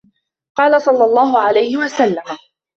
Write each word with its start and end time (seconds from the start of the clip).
قَالَ 0.55 0.81
صَلَّى 0.81 1.03
اللَّهُ 1.03 1.39
عَلَيْهِ 1.41 1.77
وَسَلَّمَ 1.77 2.25